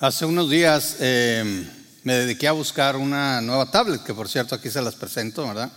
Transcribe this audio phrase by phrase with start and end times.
[0.00, 1.70] Hace unos días eh,
[2.02, 5.70] me dediqué a buscar una nueva tablet, que por cierto aquí se las presento, ¿verdad?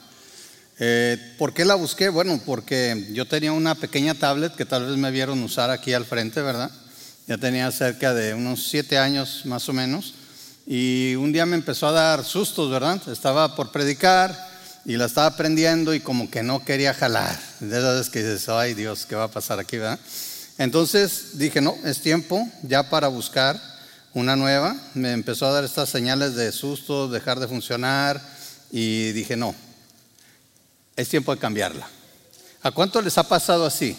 [0.79, 2.09] Eh, ¿Por qué la busqué?
[2.09, 6.03] Bueno, porque yo tenía una pequeña tablet que tal vez me vieron usar aquí al
[6.03, 6.71] frente, ¿verdad?
[7.27, 10.15] Ya tenía cerca de unos siete años más o menos.
[10.65, 12.99] Y un día me empezó a dar sustos, ¿verdad?
[13.09, 14.35] Estaba por predicar
[14.83, 17.39] y la estaba aprendiendo y como que no quería jalar.
[17.59, 19.99] De esas veces que dices, ay Dios, ¿qué va a pasar aquí, verdad?
[20.57, 23.76] Entonces dije, no, es tiempo ya para buscar
[24.17, 24.75] una nueva.
[24.95, 28.21] Me empezó a dar estas señales de susto, dejar de funcionar
[28.71, 29.53] y dije, no,
[30.95, 31.87] es tiempo de cambiarla.
[32.63, 33.95] ¿A cuánto les ha pasado así?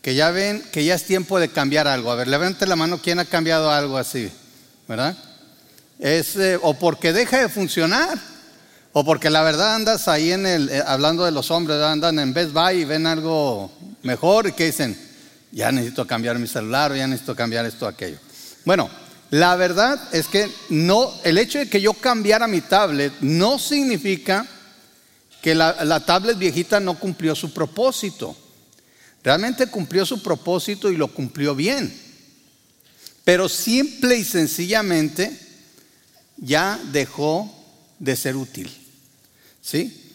[0.00, 2.12] Que ya ven que ya es tiempo de cambiar algo.
[2.12, 4.30] A ver, levante la mano, ¿quién ha cambiado algo así?
[4.86, 5.16] ¿Verdad?
[5.98, 8.16] Es eh, o porque deja de funcionar,
[8.92, 12.32] o porque la verdad andas ahí en el, eh, hablando de los hombres, andan en
[12.32, 13.72] Best Buy y ven algo
[14.02, 14.96] mejor y que dicen,
[15.50, 18.18] ya necesito cambiar mi celular o ya necesito cambiar esto aquello.
[18.64, 18.88] Bueno,
[19.30, 24.46] la verdad es que no, el hecho de que yo cambiara mi tablet no significa
[25.42, 28.36] que la, la tablet viejita no cumplió su propósito.
[29.22, 31.92] Realmente cumplió su propósito y lo cumplió bien.
[33.24, 35.36] Pero simple y sencillamente
[36.36, 37.52] ya dejó
[37.98, 38.70] de ser útil.
[39.60, 40.14] ¿Sí?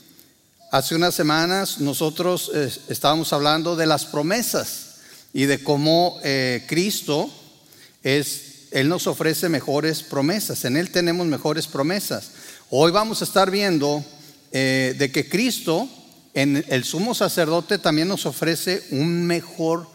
[0.72, 4.92] Hace unas semanas nosotros eh, estábamos hablando de las promesas
[5.34, 7.30] y de cómo eh, Cristo
[8.04, 12.32] es, Él nos ofrece mejores promesas, en Él tenemos mejores promesas.
[12.70, 14.04] Hoy vamos a estar viendo
[14.54, 15.90] eh, de que Cristo,
[16.34, 19.88] en el sumo sacerdote, también nos ofrece un mejor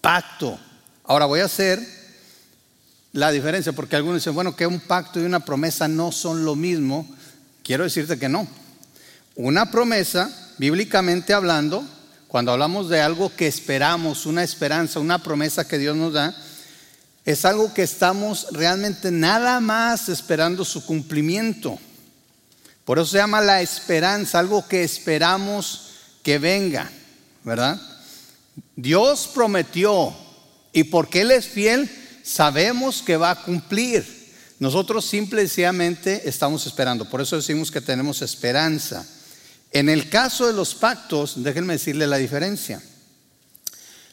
[0.00, 0.58] pacto.
[1.04, 1.80] Ahora voy a hacer
[3.12, 6.56] la diferencia, porque algunos dicen, bueno, que un pacto y una promesa no son lo
[6.56, 7.08] mismo.
[7.62, 8.48] Quiero decirte que no.
[9.36, 11.84] Una promesa, bíblicamente hablando,
[12.26, 16.36] cuando hablamos de algo que esperamos, una esperanza, una promesa que Dios nos da,
[17.24, 21.78] es algo que estamos realmente nada más esperando su cumplimiento.
[22.84, 25.90] Por eso se llama la esperanza, algo que esperamos
[26.22, 26.90] que venga,
[27.42, 27.80] ¿verdad?
[28.76, 30.14] Dios prometió
[30.72, 31.90] y porque Él es fiel,
[32.22, 34.24] sabemos que va a cumplir.
[34.58, 39.06] Nosotros simplemente estamos esperando, por eso decimos que tenemos esperanza.
[39.70, 42.82] En el caso de los pactos, déjenme decirle la diferencia.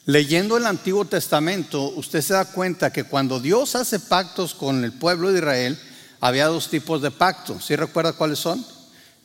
[0.05, 4.93] Leyendo el Antiguo Testamento, usted se da cuenta que cuando Dios hace pactos con el
[4.93, 5.79] pueblo de Israel,
[6.19, 7.65] había dos tipos de pactos.
[7.65, 8.65] ¿Sí recuerda cuáles son?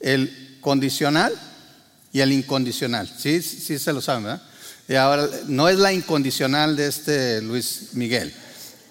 [0.00, 1.32] El condicional
[2.12, 3.10] y el incondicional.
[3.18, 4.42] Sí, sí se lo saben, ¿verdad?
[4.86, 8.34] Y ahora, no es la incondicional de este Luis Miguel.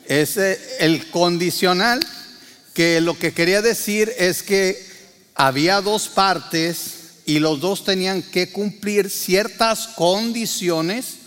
[0.07, 1.99] Es el condicional
[2.73, 4.83] que lo que quería decir es que
[5.35, 11.24] había dos partes y los dos tenían que cumplir ciertas condiciones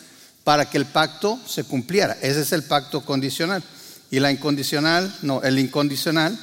[0.48, 2.16] para que el pacto se cumpliera.
[2.22, 3.62] Ese es el pacto condicional.
[4.10, 6.40] Y la incondicional, no, el incondicional,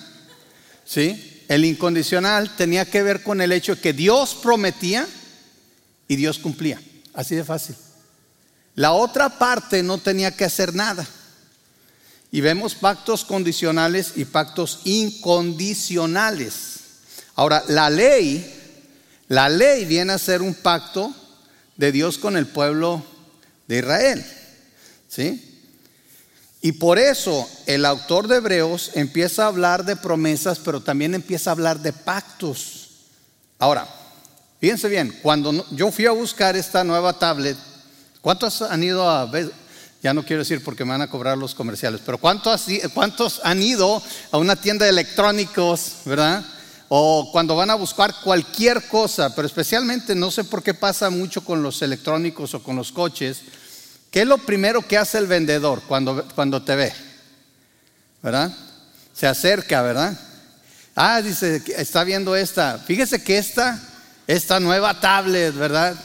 [0.86, 1.42] ¿sí?
[1.48, 5.08] El incondicional tenía que ver con el hecho que Dios prometía
[6.08, 6.80] y Dios cumplía.
[7.16, 7.76] Así de fácil.
[8.76, 11.08] La otra parte no tenía que hacer nada.
[12.32, 16.76] Y vemos pactos condicionales y pactos incondicionales.
[17.34, 18.54] Ahora, la ley
[19.30, 21.12] la ley viene a ser un pacto
[21.76, 23.04] de Dios con el pueblo
[23.68, 24.26] de Israel.
[25.08, 25.56] ¿Sí?
[26.62, 31.52] Y por eso el autor de Hebreos empieza a hablar de promesas, pero también empieza
[31.52, 32.90] a hablar de pactos.
[33.59, 33.88] Ahora,
[34.59, 37.56] fíjense bien, cuando yo fui a buscar esta nueva tablet,
[38.20, 39.52] ¿cuántos han ido a ver?
[40.02, 43.62] Ya no quiero decir porque me van a cobrar los comerciales, pero ¿cuántos, cuántos han
[43.62, 44.02] ido
[44.32, 46.44] a una tienda de electrónicos, verdad?
[46.90, 51.44] O cuando van a buscar cualquier cosa, pero especialmente no sé por qué pasa mucho
[51.44, 53.41] con los electrónicos o con los coches,
[54.12, 56.94] ¿qué es lo primero que hace el vendedor cuando, cuando te ve?
[58.22, 58.51] ¿Verdad?
[59.13, 60.18] Se acerca, ¿verdad?
[60.96, 62.78] Ah, dice, está viendo esta.
[62.79, 63.79] Fíjese que esta,
[64.28, 65.96] esta nueva tablet, ¿verdad?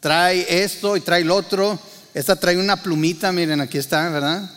[0.00, 1.78] Trae esto y trae lo otro.
[2.14, 4.48] Esta trae una plumita, miren, aquí está, ¿verdad?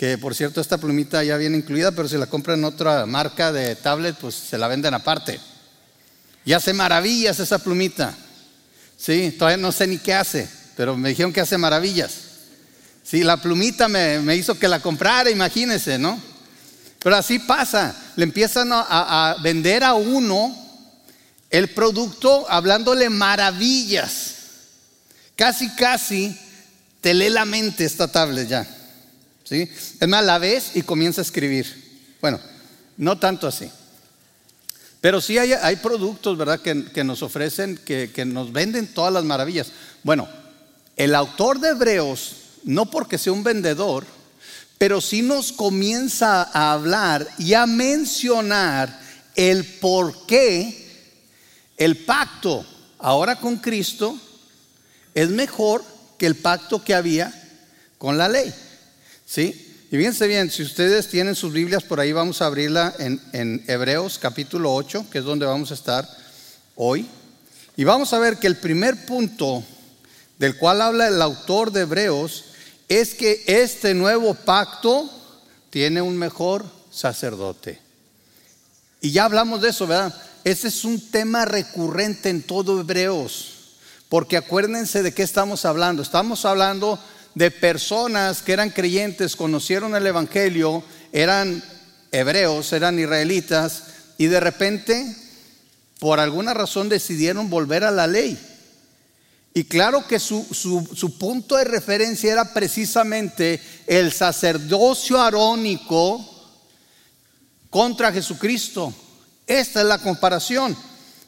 [0.00, 3.52] Que por cierto esta plumita ya viene incluida, pero si la compran en otra marca
[3.52, 5.38] de tablet, pues se la venden aparte.
[6.42, 8.16] Y hace maravillas esa plumita.
[8.96, 12.12] Sí, todavía no sé ni qué hace, pero me dijeron que hace maravillas.
[13.02, 16.18] Sí, la plumita me, hizo que la comprara, imagínense, ¿no?
[17.00, 20.56] Pero así pasa, le empiezan a, a vender a uno
[21.50, 24.36] el producto hablándole maravillas.
[25.36, 26.34] Casi, casi
[27.02, 28.79] te lee la mente esta tablet ya.
[29.50, 31.66] Es más, la ves y comienza a escribir.
[32.20, 32.40] Bueno,
[32.96, 33.70] no tanto así.
[35.00, 39.72] Pero sí hay, productos, ¿verdad?, que, nos ofrecen, que, que, nos venden todas las maravillas.
[40.02, 40.28] Bueno,
[40.96, 44.04] el autor de Hebreos, no porque sea un vendedor,
[44.76, 49.00] pero sí nos comienza a hablar y a mencionar
[49.34, 50.86] el por qué
[51.78, 52.64] el pacto
[52.98, 54.18] ahora con Cristo
[55.14, 55.82] es mejor
[56.18, 57.32] que el pacto que había
[57.96, 58.52] con la ley.
[59.30, 59.84] ¿Sí?
[59.92, 63.62] Y fíjense bien, si ustedes tienen sus Biblias por ahí, vamos a abrirla en, en,
[63.68, 66.08] Hebreos capítulo 8, que es donde vamos a estar
[66.74, 67.06] hoy.
[67.76, 69.62] Y vamos a ver que el primer punto
[70.36, 72.46] del cual habla el autor de Hebreos
[72.88, 75.08] es que este nuevo pacto
[75.70, 77.78] tiene un mejor sacerdote.
[79.00, 80.12] Y ya hablamos de eso, ¿verdad?
[80.42, 83.58] Ese es un tema recurrente en todo Hebreos.
[84.08, 86.02] Porque acuérdense de qué estamos hablando.
[86.02, 86.98] Estamos hablando
[87.34, 90.82] de personas que eran creyentes, conocieron el Evangelio,
[91.12, 91.62] eran
[92.12, 93.84] hebreos, eran israelitas,
[94.18, 95.16] y de repente,
[95.98, 98.38] por alguna razón, decidieron volver a la ley.
[99.52, 106.24] Y claro que su, su, punto de referencia era precisamente el sacerdocio arónico
[107.68, 108.94] contra Jesucristo.
[109.46, 110.76] Esta es la comparación.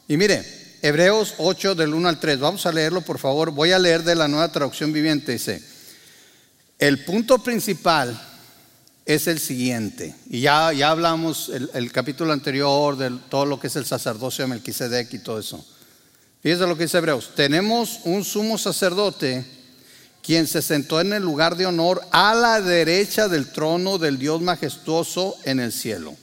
[0.07, 0.45] Y mire,
[0.81, 3.51] Hebreos 8 del 1 al 3, vamos a leerlo por favor.
[3.51, 5.33] Voy a leer de la nueva traducción viviente.
[5.33, 5.61] Dice,
[6.87, 8.19] el punto principal
[9.05, 10.13] es el siguiente.
[10.29, 14.43] Y ya, ya hablamos el, el capítulo anterior de todo lo que es el sacerdocio
[14.43, 15.65] de Melquisedec y todo eso.
[16.41, 17.31] Fíjense lo que dice Hebreos.
[17.35, 19.45] Tenemos un sumo sacerdote
[20.21, 24.41] quien se sentó en el lugar de honor a la derecha del trono del Dios
[24.41, 26.13] majestuoso en el cielo.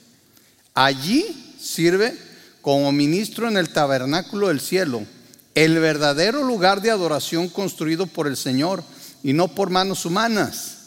[0.75, 2.15] Allí sirve
[2.61, 5.07] como ministro en el tabernáculo del cielo,
[5.55, 8.83] el verdadero lugar de adoración construido por el Señor
[9.23, 10.77] y no por manos humanas,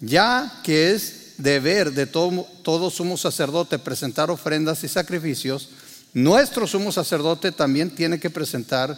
[0.00, 5.70] ya que es deber de todo, todo sumo sacerdote presentar ofrendas y sacrificios
[6.14, 8.96] nuestro sumo sacerdote también tiene que presentar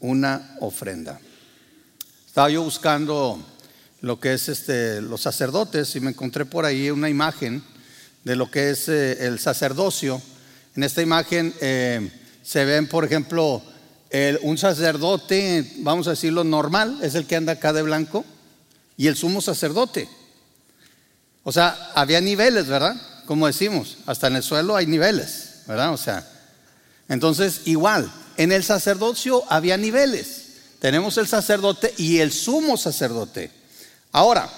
[0.00, 1.20] una ofrenda.
[2.26, 3.38] Estaba yo buscando
[4.00, 7.62] lo que es este, los sacerdotes y me encontré por ahí una imagen
[8.24, 10.22] de lo que es eh, el sacerdocio.
[10.74, 12.10] En esta imagen eh,
[12.42, 13.62] se ven, por ejemplo,
[14.42, 18.24] un sacerdote, vamos a decirlo normal, es el que anda acá de blanco,
[18.96, 20.08] y el sumo sacerdote.
[21.42, 22.96] O sea, había niveles, ¿verdad?
[23.26, 25.92] Como decimos, hasta en el suelo hay niveles, ¿verdad?
[25.92, 26.26] O sea,
[27.08, 30.42] entonces, igual, en el sacerdocio había niveles.
[30.80, 33.50] Tenemos el sacerdote y el sumo sacerdote.
[34.12, 34.50] Ahora,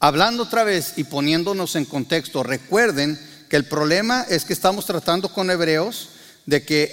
[0.00, 5.28] hablando otra vez y poniéndonos en contexto, recuerden que el problema es que estamos tratando
[5.28, 6.10] con hebreos
[6.46, 6.92] de que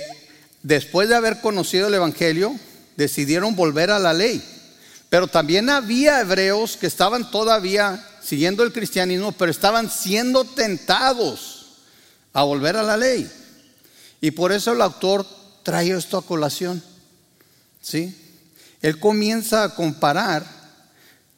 [0.63, 2.55] después de haber conocido el Evangelio,
[2.97, 4.43] decidieron volver a la ley.
[5.11, 11.81] Pero también había hebreos que estaban todavía siguiendo el cristianismo, pero estaban siendo tentados
[12.31, 13.29] a volver a la ley.
[14.21, 15.27] Y por eso el autor
[15.63, 16.81] trae esto a colación.
[17.81, 18.15] ¿Sí?
[18.81, 20.45] Él comienza a comparar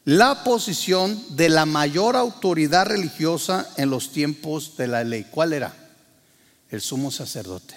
[0.04, 5.26] la posición de la mayor autoridad religiosa en los tiempos de la ley.
[5.28, 5.74] ¿Cuál era?
[6.70, 7.74] El sumo sacerdote.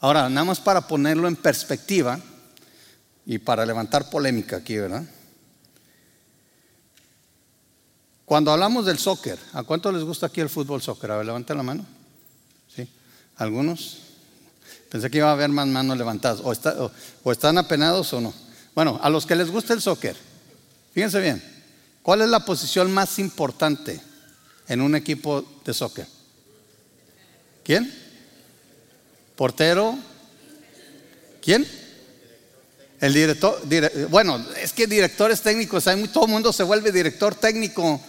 [0.00, 2.20] Ahora, nada más para ponerlo en perspectiva
[3.26, 5.04] y para levantar polémica aquí, ¿verdad?
[8.24, 11.10] Cuando hablamos del soccer, ¿a cuánto les gusta aquí el fútbol soccer?
[11.10, 11.86] A ver, levanten la mano.
[13.36, 13.98] ¿Algunos?
[14.88, 16.40] Pensé que iba a haber más manos levantadas.
[16.42, 18.32] O, están apenados o no.
[18.74, 20.16] Bueno, a los que les gusta el soccer,
[20.92, 21.42] fíjense bien,
[22.02, 24.00] ¿cuál es la posición más importante
[24.68, 26.06] en un equipo de soccer?
[27.62, 27.92] ¿Quién?
[29.34, 29.98] ¿Portero?
[31.42, 31.66] ¿Quién?
[33.00, 33.60] El director,
[34.08, 38.00] bueno, es que directores técnicos, todo el mundo se vuelve director técnico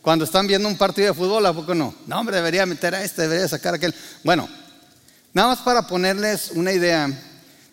[0.00, 1.94] cuando están viendo un partido de fútbol, ¿a poco no?
[2.06, 3.94] No, hombre, debería meter a este, debería sacar a aquel.
[4.22, 4.48] Bueno,
[5.32, 7.10] nada más para ponerles una idea.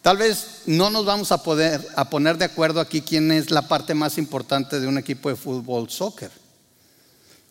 [0.01, 3.67] Tal vez no nos vamos a poder a poner de acuerdo aquí quién es la
[3.67, 6.31] parte más importante de un equipo de fútbol, soccer.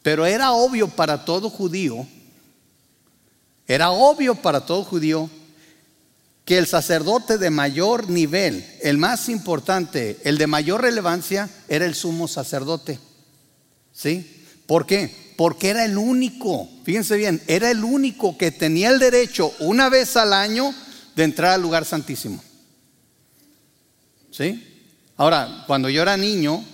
[0.02, 2.06] Pero era obvio para todo judío,
[3.66, 5.30] era obvio para todo judío
[6.50, 11.94] que el sacerdote de mayor nivel, el más importante, el de mayor relevancia, era el
[11.94, 12.98] sumo sacerdote.
[13.92, 14.44] ¿Sí?
[14.66, 15.14] ¿Por qué?
[15.36, 20.16] Porque era el único, fíjense bien, era el único que tenía el derecho una vez
[20.16, 20.74] al año
[21.14, 22.42] de entrar al lugar santísimo.
[24.32, 24.90] ¿Sí?
[25.16, 26.64] Ahora, cuando yo era niño,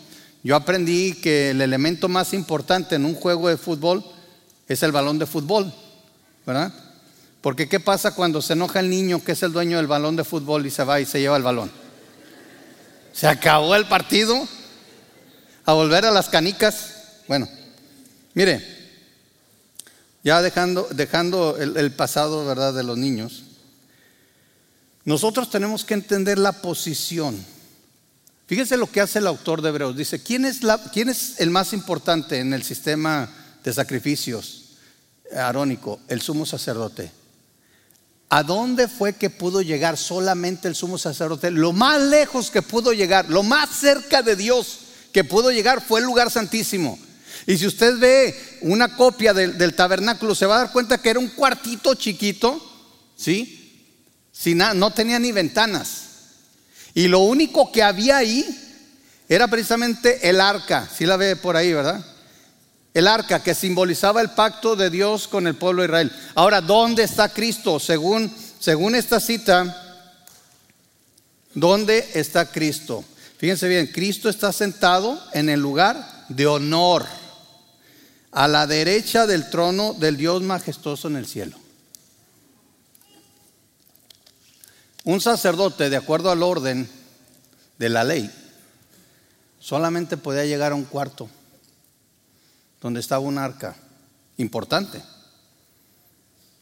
[0.43, 4.03] yo aprendí que el elemento más importante en un juego de fútbol
[4.69, 5.71] es el balón de fútbol,
[6.47, 6.73] ¿verdad?
[7.47, 10.25] Porque ¿qué pasa cuando se enoja el niño que es el dueño del balón de
[10.25, 11.71] fútbol y se va y se lleva el balón?
[13.13, 14.49] Se acabó el partido,
[15.65, 16.95] a volver a las canicas.
[17.29, 17.49] Bueno,
[18.35, 18.67] Mire,
[20.25, 23.45] ya dejando, dejando el, pasado, ¿verdad?, de los niños,
[25.05, 27.47] nosotros tenemos que entender la posición
[28.49, 29.97] Fíjense lo que hace el autor de Hebreos.
[29.97, 30.63] Dice, ¿quién es,
[30.93, 34.79] ¿quién es el más importante en el sistema de sacrificios
[35.33, 36.01] arónico?
[36.09, 37.26] El sumo sacerdote.
[38.29, 41.51] ¿A dónde fue que pudo llegar solamente el sumo sacerdote?
[41.51, 44.79] Lo más lejos que pudo llegar, lo más cerca de Dios
[45.13, 46.99] que pudo llegar fue el lugar santísimo.
[47.47, 51.21] Y si usted ve una copia del, tabernáculo, se va a dar cuenta que era
[51.21, 52.61] un cuartito chiquito,
[53.17, 53.93] ¿sí?
[54.33, 56.03] Sin nada, no tenía ni ventanas.
[56.95, 58.45] Y lo único que había ahí
[59.29, 60.89] era precisamente el arca.
[60.93, 62.05] Si la ve por ahí, ¿verdad?
[62.97, 66.13] El arca que simbolizaba el pacto de Dios con el pueblo de Israel.
[66.35, 67.79] Ahora, ¿dónde está Cristo?
[67.79, 70.01] Según, según esta cita,
[71.53, 73.05] ¿dónde está Cristo?
[73.37, 77.05] Fíjense bien, Cristo está sentado en el lugar de honor,
[78.33, 81.59] a la derecha del trono del Dios majestuoso en el cielo.
[85.05, 86.89] Un sacerdote, de acuerdo al orden
[87.79, 88.31] de la ley,
[89.61, 91.29] solamente podía llegar a un cuarto
[92.81, 93.77] donde estaba un arca
[94.37, 95.03] importante.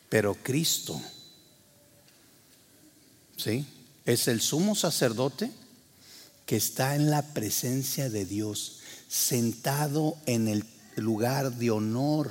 [0.09, 1.01] Pero Cristo,
[3.37, 3.67] ¿sí?
[4.05, 5.51] Es el sumo sacerdote
[6.47, 10.65] que está en la presencia de Dios, sentado en el
[10.97, 12.31] lugar de honor,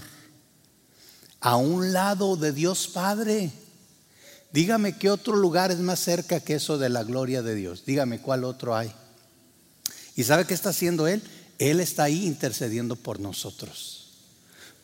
[1.40, 3.52] a un lado de Dios Padre.
[4.54, 7.86] Dígame qué otro lugar es más cerca que eso de la gloria de Dios.
[7.86, 8.94] Dígame cuál otro hay.
[10.16, 11.24] ¿Y sabe qué está haciendo Él?
[11.70, 14.08] Él está ahí intercediendo por nosotros.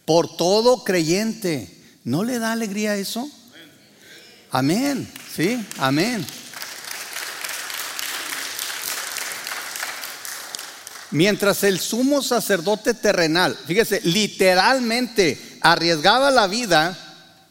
[0.05, 1.75] Por todo creyente.
[2.05, 3.29] ¿No le da alegría eso?
[4.50, 5.12] Amén.
[5.36, 6.25] Sí, amén.
[11.12, 16.98] Mientras el sumo sacerdote terrenal, fíjese, literalmente arriesgaba la vida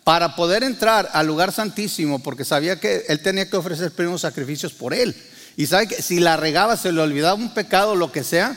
[0.04, 4.72] para poder entrar al lugar santísimo, porque sabía que él tenía que ofrecer primeros sacrificios
[4.72, 5.14] por él.
[5.58, 8.56] Y sabe que si la regaba, se le olvidaba un pecado, lo que sea,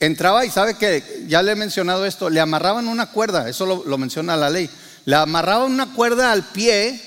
[0.00, 3.98] entraba y sabe que, ya le he mencionado esto, le amarraban una cuerda, eso lo,
[3.98, 4.68] menciona la ley,
[5.04, 7.00] le amarraban una cuerda al pie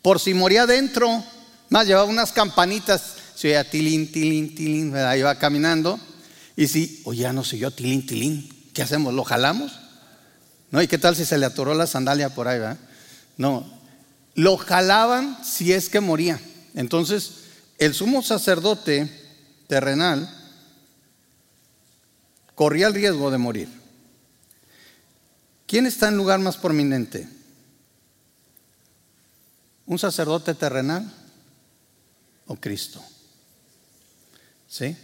[0.00, 1.24] por si moría dentro,
[1.70, 5.98] más llevaba unas campanitas, se oía tilín, tilín, tilín, iba caminando,
[6.56, 9.12] y si, oye, ya no siguió tilín, tilín, ¿qué hacemos?
[9.12, 9.72] ¿Lo jalamos?
[10.70, 10.80] ¿No?
[10.80, 12.60] ¿Y qué tal si se le atoró la sandalia por ahí?
[13.36, 13.66] No,
[14.36, 16.40] lo jalaban si es que moría.
[16.74, 17.32] Entonces,
[17.78, 19.10] el sumo sacerdote
[19.66, 20.43] terrenal
[22.54, 23.68] corría el riesgo de morir.
[25.66, 27.28] ¿Quién está en lugar más prominente?
[29.86, 31.10] ¿Un sacerdote terrenal
[32.46, 33.02] o Cristo?
[34.68, 34.96] ¿Sí?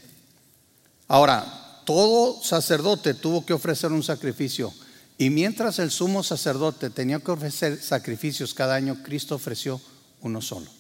[1.08, 4.72] Ahora, todo sacerdote tuvo que ofrecer un sacrificio.
[5.18, 9.80] Y mientras el sumo sacerdote tenía que ofrecer sacrificios cada año, Cristo ofreció
[10.22, 10.70] uno solo.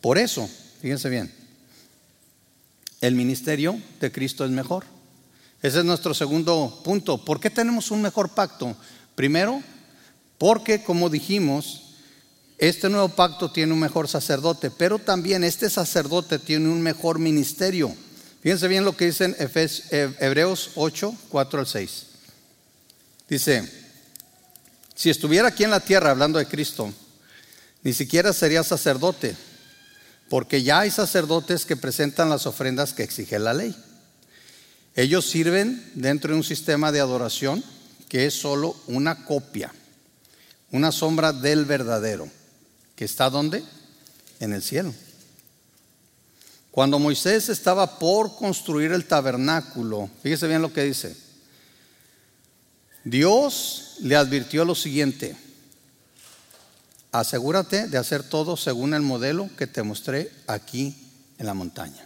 [0.00, 0.48] Por eso,
[0.82, 1.32] fíjense bien,
[3.00, 4.95] el ministerio de Cristo es mejor.
[5.62, 7.24] Ese es nuestro segundo punto.
[7.24, 8.76] ¿Por qué tenemos un mejor pacto?
[9.14, 9.62] Primero,
[10.38, 11.82] porque como dijimos,
[12.58, 17.94] este nuevo pacto tiene un mejor sacerdote, pero también este sacerdote tiene un mejor ministerio.
[18.42, 22.06] Fíjense bien lo que dicen Hebreos 8, 4 al 6.
[23.28, 23.68] Dice,
[24.94, 26.92] si estuviera aquí en la tierra hablando de Cristo,
[27.82, 29.36] ni siquiera sería sacerdote,
[30.28, 33.76] porque ya hay sacerdotes que presentan las ofrendas que exige la ley.
[34.96, 37.62] Ellos sirven dentro de un sistema de adoración
[38.08, 39.72] que es solo una copia,
[40.70, 42.30] una sombra del verdadero,
[42.96, 43.62] que está donde?
[44.40, 44.94] En el cielo.
[46.70, 51.14] Cuando Moisés estaba por construir el tabernáculo, fíjese bien lo que dice,
[53.04, 55.36] Dios le advirtió lo siguiente,
[57.12, 60.96] asegúrate de hacer todo según el modelo que te mostré aquí
[61.38, 62.05] en la montaña.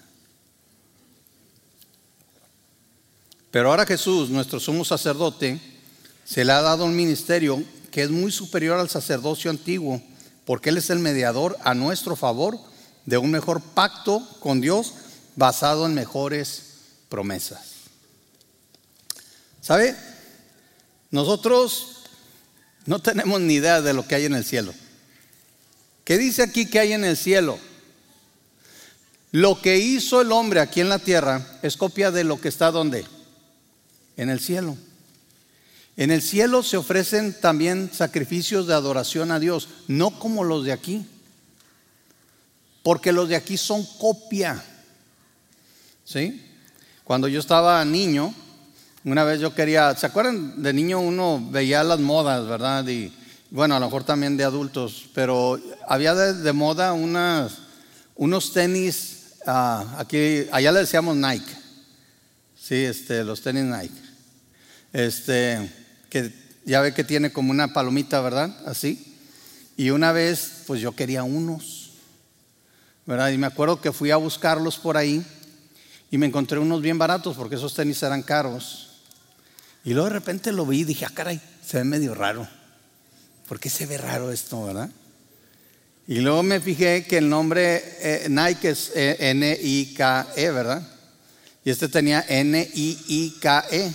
[3.50, 5.60] Pero ahora Jesús, nuestro sumo sacerdote,
[6.24, 10.00] se le ha dado un ministerio que es muy superior al sacerdocio antiguo,
[10.44, 12.58] porque Él es el mediador a nuestro favor
[13.06, 14.94] de un mejor pacto con Dios
[15.34, 16.74] basado en mejores
[17.08, 17.62] promesas.
[19.60, 19.96] ¿Sabe?
[21.10, 22.04] Nosotros
[22.86, 24.72] no tenemos ni idea de lo que hay en el cielo.
[26.04, 27.58] ¿Qué dice aquí que hay en el cielo?
[29.32, 32.70] Lo que hizo el hombre aquí en la tierra es copia de lo que está
[32.70, 33.04] donde?
[34.20, 34.76] En el cielo.
[35.96, 40.72] En el cielo se ofrecen también sacrificios de adoración a Dios, no como los de
[40.72, 41.06] aquí,
[42.82, 44.62] porque los de aquí son copia.
[46.04, 46.46] ¿Sí?
[47.02, 48.34] Cuando yo estaba niño,
[49.04, 50.62] una vez yo quería, ¿se acuerdan?
[50.62, 52.86] De niño uno veía las modas, ¿verdad?
[52.88, 53.10] Y
[53.50, 55.58] bueno, a lo mejor también de adultos, pero
[55.88, 61.56] había de, moda unos tenis ah, aquí, allá le decíamos Nike,
[62.54, 64.09] sí, este, los tenis Nike,
[64.92, 65.70] este,
[66.08, 66.32] que
[66.64, 68.56] ya ve que tiene como una palomita, ¿verdad?
[68.66, 69.16] Así.
[69.76, 71.92] Y una vez, pues yo quería unos,
[73.06, 73.30] ¿verdad?
[73.30, 75.24] Y me acuerdo que fui a buscarlos por ahí
[76.10, 78.88] y me encontré unos bien baratos porque esos tenis eran caros.
[79.84, 82.46] Y luego de repente lo vi y dije, ah, caray, se ve medio raro.
[83.48, 84.90] ¿Por qué se ve raro esto, verdad?
[86.06, 90.86] Y luego me fijé que el nombre eh, Nike es eh, N-I-K-E, ¿verdad?
[91.64, 93.92] Y este tenía N-I-I-K-E.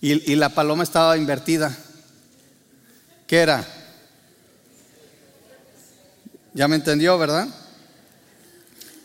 [0.00, 1.76] Y, y la paloma estaba invertida.
[3.26, 3.66] ¿Qué era?
[6.52, 7.48] Ya me entendió, ¿verdad?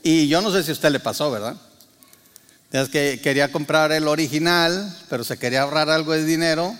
[0.01, 1.57] Y yo no sé si a usted le pasó, ¿verdad?
[2.71, 6.75] Es que quería comprar el original, pero se quería ahorrar algo de dinero.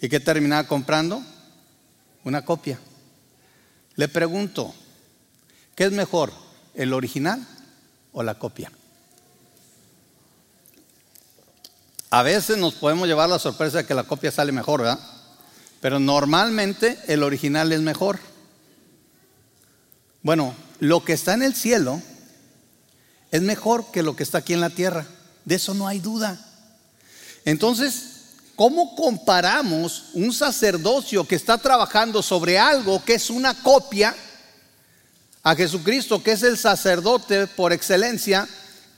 [0.00, 1.22] ¿Y qué terminaba comprando?
[2.24, 2.78] Una copia.
[3.94, 4.74] Le pregunto,
[5.74, 6.32] ¿qué es mejor,
[6.74, 7.46] el original
[8.12, 8.70] o la copia?
[12.16, 14.98] A veces nos podemos llevar la sorpresa de que la copia sale mejor, ¿verdad?
[15.82, 18.18] Pero normalmente el original es mejor.
[20.22, 22.00] Bueno, lo que está en el cielo
[23.30, 25.04] es mejor que lo que está aquí en la tierra.
[25.44, 26.40] De eso no hay duda.
[27.44, 28.04] Entonces,
[28.54, 34.16] ¿cómo comparamos un sacerdocio que está trabajando sobre algo que es una copia
[35.42, 38.48] a Jesucristo, que es el sacerdote por excelencia,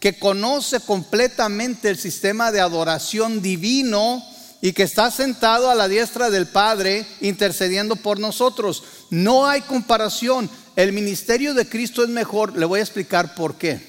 [0.01, 4.25] que conoce completamente el sistema de adoración divino
[4.61, 8.85] y que está sentado a la diestra del Padre intercediendo por nosotros?
[9.11, 10.51] No hay comparación.
[10.77, 12.57] El ministerio de Cristo es mejor.
[12.57, 13.81] Le voy a explicar por qué.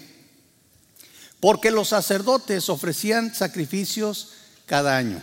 [1.40, 4.34] Porque los sacerdotes ofrecían sacrificios
[4.66, 5.22] cada año,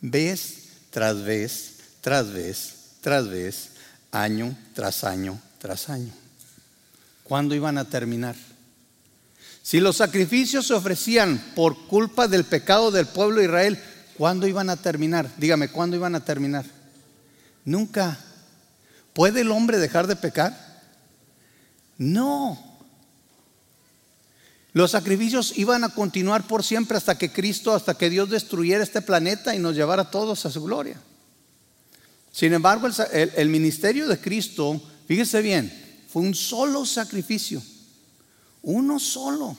[0.00, 3.70] vez tras vez, tras vez, tras vez,
[4.12, 6.12] año tras año, tras año.
[7.24, 8.36] ¿Cuándo iban a terminar?
[9.70, 13.80] Si los sacrificios se ofrecían por culpa del pecado del pueblo de Israel,
[14.18, 15.30] ¿cuándo iban a terminar?
[15.36, 16.64] Dígame, ¿cuándo iban a terminar?
[17.64, 18.18] Nunca.
[19.12, 20.82] ¿Puede el hombre dejar de pecar?
[21.98, 22.58] No.
[24.72, 29.02] Los sacrificios iban a continuar por siempre hasta que Cristo, hasta que Dios destruyera este
[29.02, 31.00] planeta y nos llevara a todos a su gloria.
[32.32, 35.72] Sin embargo, el, ministerio de Cristo, fíjese bien,
[36.08, 37.62] fue un solo sacrificio,
[38.62, 39.56] uno solo.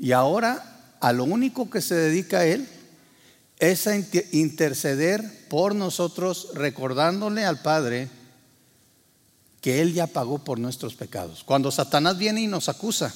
[0.00, 2.66] Y ahora a lo único que se dedica Él
[3.58, 3.94] es a
[4.32, 8.08] interceder por nosotros, recordándole al Padre
[9.60, 11.44] que Él ya pagó por nuestros pecados.
[11.44, 13.14] Cuando Satanás viene y nos acusa,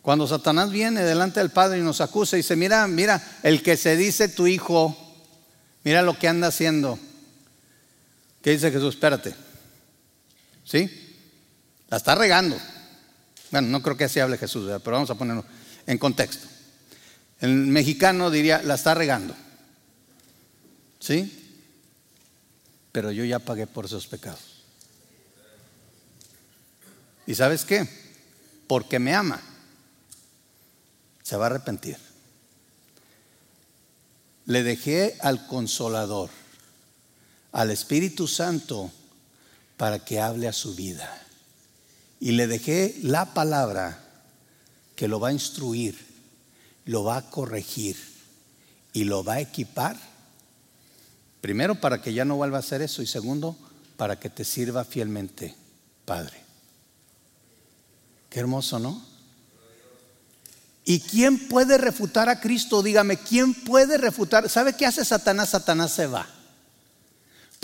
[0.00, 3.76] cuando Satanás viene delante del Padre y nos acusa y dice, mira, mira, el que
[3.76, 4.96] se dice tu hijo,
[5.82, 6.98] mira lo que anda haciendo.
[8.42, 8.94] ¿Qué dice Jesús?
[8.94, 9.34] Espérate.
[10.64, 10.88] ¿Sí?
[11.88, 12.56] La está regando.
[13.54, 15.44] Bueno, no creo que así hable Jesús, pero vamos a ponerlo
[15.86, 16.48] en contexto.
[17.38, 19.32] El mexicano diría, la está regando.
[20.98, 21.62] ¿Sí?
[22.90, 24.64] Pero yo ya pagué por esos pecados.
[27.28, 27.88] ¿Y sabes qué?
[28.66, 29.40] Porque me ama,
[31.22, 31.96] se va a arrepentir.
[34.46, 36.30] Le dejé al consolador,
[37.52, 38.90] al Espíritu Santo,
[39.76, 41.23] para que hable a su vida.
[42.24, 44.02] Y le dejé la palabra
[44.96, 45.94] que lo va a instruir,
[46.86, 47.98] lo va a corregir
[48.94, 49.94] y lo va a equipar.
[51.42, 53.02] Primero, para que ya no vuelva a hacer eso.
[53.02, 53.58] Y segundo,
[53.98, 55.54] para que te sirva fielmente,
[56.06, 56.42] Padre.
[58.30, 59.04] Qué hermoso, ¿no?
[60.86, 62.82] ¿Y quién puede refutar a Cristo?
[62.82, 64.48] Dígame, ¿quién puede refutar?
[64.48, 65.50] ¿Sabe qué hace Satanás?
[65.50, 66.26] Satanás se va.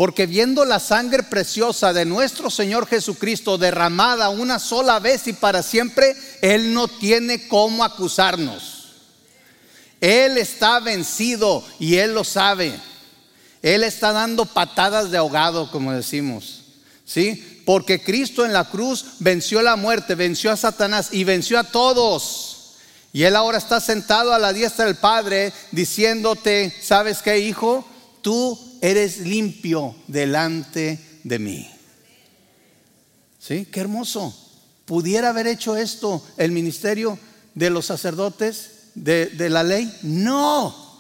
[0.01, 5.63] Porque viendo la sangre preciosa de nuestro Señor Jesucristo derramada una sola vez y para
[5.63, 8.95] siempre, Él no tiene cómo acusarnos.
[10.01, 12.81] Él está vencido y Él lo sabe.
[13.61, 16.63] Él está dando patadas de ahogado, como decimos.
[17.05, 17.63] ¿Sí?
[17.67, 22.77] Porque Cristo en la cruz venció la muerte, venció a Satanás y venció a todos.
[23.13, 27.87] Y Él ahora está sentado a la diestra del Padre diciéndote, ¿sabes qué, hijo?
[28.23, 31.71] Tú eres limpio delante de mí.
[33.39, 33.67] ¿Sí?
[33.67, 34.37] Qué hermoso.
[34.85, 37.19] ¿Pudiera haber hecho esto el ministerio
[37.55, 39.93] de los sacerdotes de, de la ley?
[40.03, 40.91] No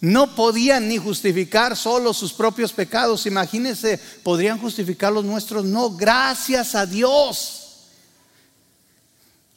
[0.00, 3.26] no podían ni justificar solo sus propios pecados.
[3.26, 5.64] Imagínense, podrían justificar los nuestros.
[5.64, 7.86] No, gracias a Dios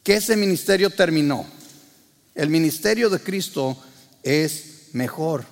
[0.02, 1.46] que ese ministerio terminó.
[2.34, 3.76] El ministerio de Cristo
[4.22, 5.44] es mejor.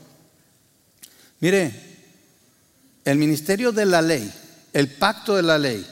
[1.40, 1.87] Mire,
[3.10, 4.32] el ministerio de la ley
[4.72, 5.86] el pacto de la ley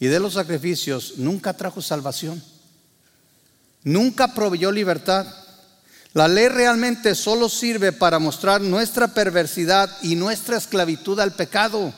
[0.00, 2.42] y de los sacrificios nunca trajo salvación.
[3.84, 5.26] Nunca proveyó libertad.
[6.14, 11.92] La ley realmente solo sirve para mostrar nuestra perversidad y nuestra esclavitud al pecado.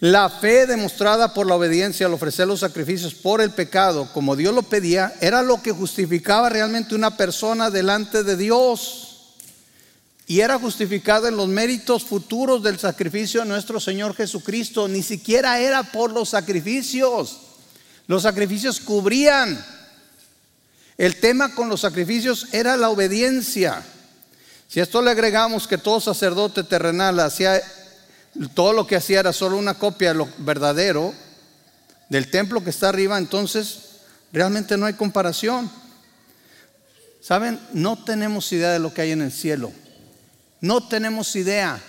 [0.00, 4.54] La fe demostrada por la obediencia al ofrecer los sacrificios por el pecado, como Dios
[4.54, 9.07] lo pedía, era lo que justificaba realmente una persona delante de Dios.
[10.30, 14.86] Y era justificada en los méritos futuros del sacrificio de nuestro Señor Jesucristo.
[14.86, 17.38] Ni siquiera era por los sacrificios.
[18.06, 19.58] Los sacrificios cubrían.
[20.98, 23.82] El tema con los sacrificios era la obediencia.
[24.68, 27.62] Si a esto le agregamos que todo sacerdote terrenal hacía
[28.54, 31.14] todo lo que hacía era solo una copia de lo verdadero
[32.10, 33.78] del templo que está arriba, entonces
[34.30, 35.70] realmente no hay comparación.
[37.22, 37.58] ¿Saben?
[37.72, 39.72] No tenemos idea de lo que hay en el cielo.
[40.60, 41.80] No tenemos idea,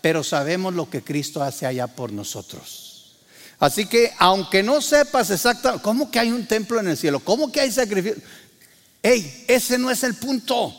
[0.00, 3.16] pero sabemos lo que Cristo hace allá por nosotros.
[3.58, 7.20] Así que aunque no sepas exactamente, ¿cómo que hay un templo en el cielo?
[7.20, 8.22] ¿Cómo que hay sacrificio?
[9.02, 10.74] Ey, ese no es el punto.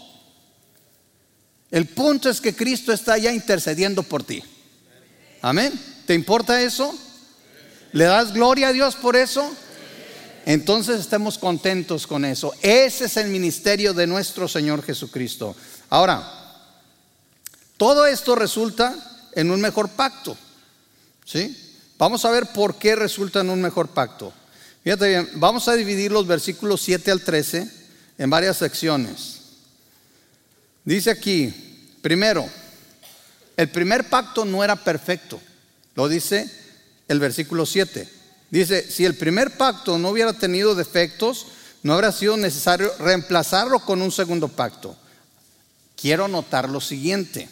[1.72, 4.42] El punto es que Cristo está allá intercediendo por ti.
[5.42, 5.74] Amén.
[6.06, 6.98] ¿Te importa eso?
[7.92, 9.52] ¿Le das gloria a Dios por eso?
[10.46, 12.54] Entonces estemos contentos con eso.
[12.62, 15.56] Ese es el ministerio de nuestro Señor Jesucristo.
[15.90, 16.39] Ahora,
[17.80, 18.94] todo esto resulta
[19.32, 20.38] en un mejor pacto.
[21.24, 21.58] ¿Sí?
[21.98, 24.34] Vamos a ver por qué resulta en un mejor pacto.
[24.84, 27.72] Fíjate bien, vamos a dividir los versículos 7 al 13
[28.18, 29.40] en varias secciones.
[30.84, 31.54] Dice aquí,
[32.02, 32.50] primero,
[33.56, 35.40] el primer pacto no era perfecto.
[35.96, 36.52] Lo dice
[37.08, 38.10] el versículo 7.
[38.50, 41.48] Dice, si el primer pacto no hubiera tenido defectos,
[41.82, 44.98] no habría sido necesario reemplazarlo con un segundo pacto.
[45.96, 47.48] Quiero notar lo siguiente.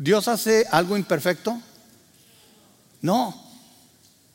[0.00, 1.60] ¿Dios hace algo imperfecto?
[3.02, 3.38] No.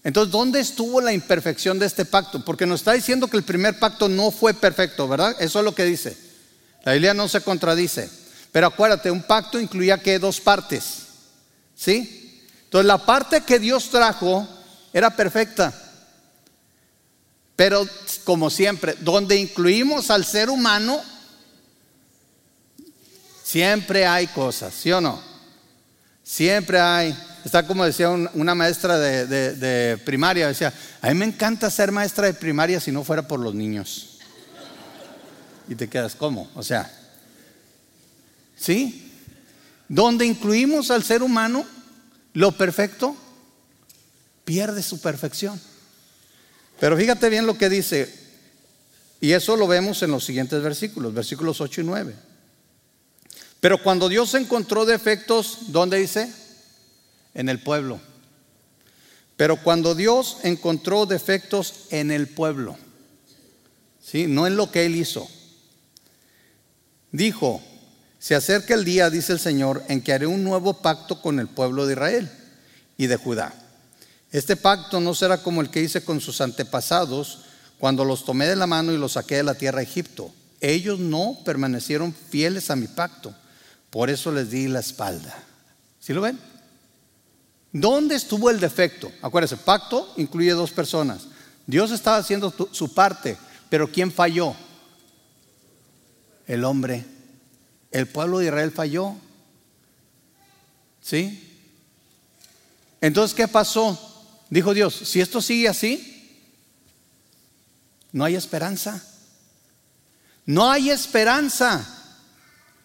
[0.03, 2.45] Entonces, ¿dónde estuvo la imperfección de este pacto?
[2.45, 5.35] Porque nos está diciendo que el primer pacto no fue perfecto, ¿verdad?
[5.39, 6.15] Eso es lo que dice.
[6.83, 8.07] La Biblia no se contradice.
[8.51, 10.97] Pero acuérdate, un pacto incluía que dos partes.
[11.75, 12.43] ¿Sí?
[12.65, 14.47] Entonces la parte que Dios trajo
[14.93, 15.73] era perfecta.
[17.55, 17.87] Pero
[18.23, 21.01] como siempre, donde incluimos al ser humano,
[23.43, 25.34] siempre hay cosas, ¿sí o no?
[26.25, 27.15] Siempre hay.
[27.45, 32.25] Está como decía una maestra de, de, primaria, decía, a mí me encanta ser maestra
[32.25, 34.17] de primaria si no fuera por los niños.
[35.69, 36.49] Y te quedas, ¿cómo?
[36.55, 36.91] O sea,
[38.55, 39.11] ¿Sí?
[39.87, 41.65] Donde incluimos al ser humano,
[42.33, 43.15] lo perfecto
[44.43, 45.59] pierde su perfección.
[46.79, 48.13] Pero fíjate bien lo que dice,
[49.21, 52.15] y eso lo vemos en los siguientes versículos, versículos 8 y 9.
[53.65, 56.31] Pero cuando Dios encontró defectos, ¿dónde dice?
[57.33, 57.99] En el pueblo.
[59.37, 62.77] Pero cuando Dios encontró defectos en el pueblo,
[63.99, 64.27] ¿sí?
[64.27, 65.27] no en lo que Él hizo,
[67.11, 67.59] dijo,
[68.19, 71.47] se acerca el día, dice el Señor, en que haré un nuevo pacto con el
[71.47, 72.29] pueblo de Israel
[72.97, 73.51] y de Judá.
[74.31, 77.39] Este pacto no será como el que hice con sus antepasados
[77.79, 80.31] cuando los tomé de la mano y los saqué de la tierra de Egipto.
[80.61, 83.33] Ellos no permanecieron fieles a mi pacto,
[83.95, 85.33] por eso les di la espalda.
[86.01, 86.37] ¿Sí lo ven?
[87.71, 89.09] ¿Dónde estuvo el defecto?
[89.21, 91.27] Acuérdense, pacto incluye dos personas.
[91.65, 93.37] Dios estaba haciendo su parte,
[93.69, 94.53] pero ¿quién falló?
[96.45, 97.05] El hombre
[97.89, 99.15] el pueblo de Israel falló.
[101.01, 101.63] ¿Sí?
[102.99, 103.97] Entonces, ¿qué pasó?
[104.49, 106.51] Dijo Dios, si esto sigue así,
[108.11, 109.01] no hay esperanza.
[110.45, 111.87] No hay esperanza.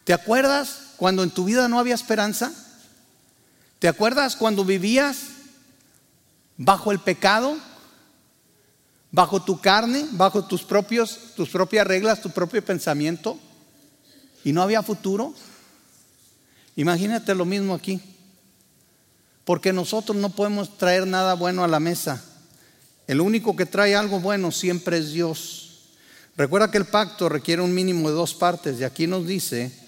[0.05, 2.53] ¿Te acuerdas cuando en tu vida no había esperanza?
[3.79, 5.17] ¿Te acuerdas cuando vivías
[6.59, 7.57] bajo el pecado?
[9.11, 13.39] Bajo tu carne, bajo tus propios tus propias reglas, tu propio pensamiento
[14.45, 15.33] y no había futuro.
[16.77, 17.99] Imagínate lo mismo aquí.
[19.47, 22.23] Porque nosotros no podemos traer nada bueno a la mesa.
[23.07, 25.79] El único que trae algo bueno siempre es Dios.
[26.37, 29.80] Recuerda que el pacto requiere un mínimo de dos partes y aquí nos dice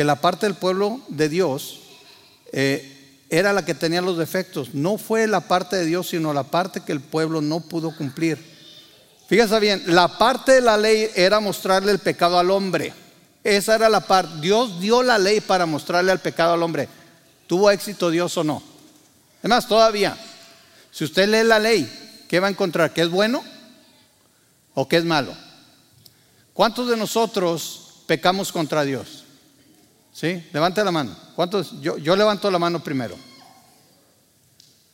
[0.00, 1.80] que la parte del pueblo de Dios
[2.52, 4.72] eh, era la que tenía los defectos.
[4.72, 8.42] No fue la parte de Dios, sino la parte que el pueblo no pudo cumplir.
[9.28, 12.94] Fíjese bien, la parte de la ley era mostrarle el pecado al hombre.
[13.44, 14.40] Esa era la parte.
[14.40, 16.88] Dios dio la ley para mostrarle al pecado al hombre.
[17.46, 18.62] ¿Tuvo éxito Dios o no?
[19.40, 20.16] Además, todavía,
[20.90, 22.94] si usted lee la ley, ¿qué va a encontrar?
[22.94, 23.44] ¿Que es bueno
[24.72, 25.36] o que es malo?
[26.54, 29.19] ¿Cuántos de nosotros pecamos contra Dios?
[30.12, 30.44] ¿Sí?
[30.52, 31.16] Levante la mano.
[31.36, 31.80] ¿Cuántos?
[31.80, 33.16] Yo, yo levanto la mano primero.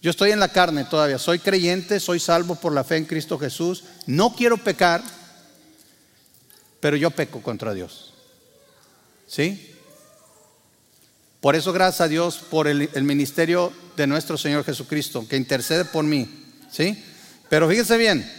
[0.07, 3.39] Yo estoy en la carne todavía, soy creyente, soy salvo por la fe en Cristo
[3.41, 5.03] Jesús, no quiero pecar,
[6.79, 8.13] pero yo peco contra Dios.
[9.27, 9.75] ¿Sí?
[11.41, 16.05] Por eso gracias a Dios por el, ministerio de nuestro Señor Jesucristo, que intercede por
[16.05, 16.29] mí.
[16.71, 17.03] ¿Sí?
[17.49, 18.31] Pero fíjese bien,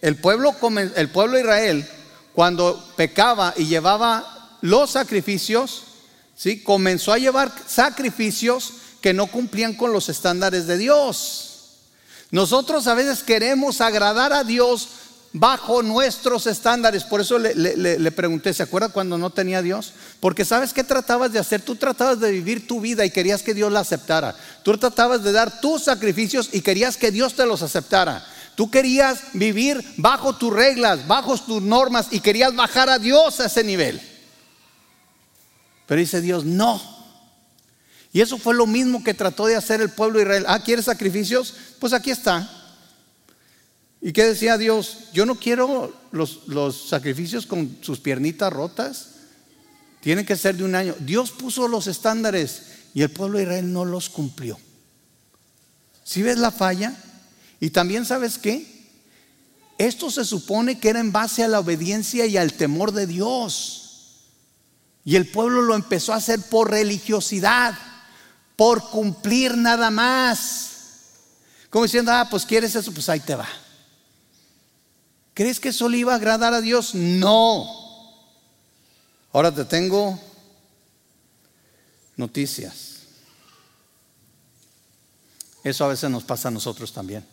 [0.00, 0.54] el pueblo,
[0.94, 1.88] el pueblo de Israel,
[2.32, 5.84] cuando pecaba y llevaba los sacrificios,
[6.38, 6.62] ¿sí?
[6.62, 8.72] comenzó a llevar sacrificios
[9.02, 11.44] que no cumplían con los estándares de Dios.
[12.30, 14.88] Nosotros a veces queremos agradar a Dios
[15.32, 17.04] bajo nuestros estándares.
[17.04, 19.92] Por eso le, pregunté, ¿se acuerda cuando no tenía Dios?
[20.20, 21.62] Porque sabes qué tratabas de hacer?
[21.62, 24.36] Tú tratabas de vivir tu vida y querías que Dios la aceptara.
[24.62, 28.24] Tú tratabas de dar tus sacrificios y querías que Dios te los aceptara.
[28.54, 33.46] Tú querías vivir bajo tus reglas, bajo tus normas y querías bajar a Dios a
[33.46, 34.00] ese nivel.
[35.88, 36.80] Pero dice Dios, no.
[38.12, 40.44] Y eso fue lo mismo que trató de hacer el pueblo de Israel.
[40.46, 41.54] Ah, ¿quieres sacrificios?
[41.80, 42.48] Pues aquí está.
[44.02, 45.08] ¿Y qué decía Dios?
[45.14, 49.14] Yo no quiero los, los sacrificios con sus piernitas rotas.
[50.02, 50.94] Tienen que ser de un año.
[51.00, 54.58] Dios puso los estándares y el pueblo de Israel no los cumplió.
[56.04, 56.94] Si ves la falla?
[57.60, 58.78] Y también sabes qué?
[59.78, 63.87] Esto se supone que era en base a la obediencia y al temor de Dios.
[65.08, 67.72] Y el pueblo lo empezó a hacer por religiosidad
[68.56, 70.68] por cumplir nada más.
[71.70, 73.48] Como diciendo, ah, pues quieres eso, pues ahí te va.
[75.32, 76.94] ¿Crees que eso le iba a agradar a Dios?
[76.94, 77.64] No.
[79.32, 80.20] Ahora te tengo
[82.14, 82.98] noticias.
[85.64, 87.24] Eso a veces nos pasa a nosotros también.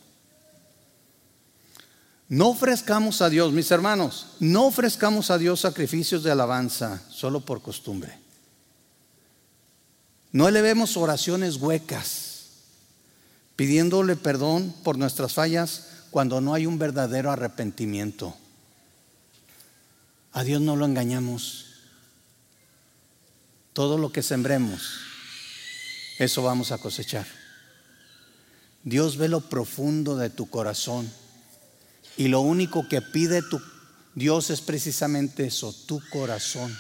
[2.27, 7.61] No ofrezcamos a Dios, mis hermanos, no ofrezcamos a Dios sacrificios de alabanza solo por
[7.61, 8.17] costumbre.
[10.31, 12.47] No elevemos oraciones huecas,
[13.55, 18.35] pidiéndole perdón por nuestras fallas cuando no hay un verdadero arrepentimiento.
[20.33, 21.67] A Dios no lo engañamos.
[23.71, 24.99] Todo lo que sembremos,
[26.17, 27.27] eso vamos a cosechar.
[28.83, 31.09] Dios ve lo profundo de tu corazón
[32.17, 33.61] y lo único que pide tu
[34.15, 36.75] Dios es precisamente eso, tu corazón.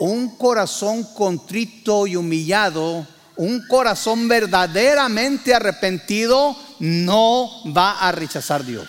[0.00, 8.88] Un corazón contrito y humillado, un corazón verdaderamente arrepentido, no va a rechazar Dios.